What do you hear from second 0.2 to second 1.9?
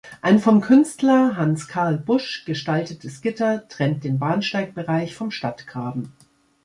Ein vom Künstler Hans